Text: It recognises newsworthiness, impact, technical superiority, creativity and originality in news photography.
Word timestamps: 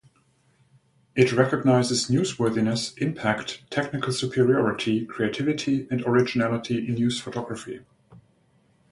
It 1.15 1.31
recognises 1.31 2.07
newsworthiness, 2.09 2.97
impact, 2.97 3.61
technical 3.69 4.11
superiority, 4.11 5.05
creativity 5.05 5.87
and 5.91 6.01
originality 6.07 6.87
in 6.87 6.95
news 6.95 7.21
photography. 7.21 7.81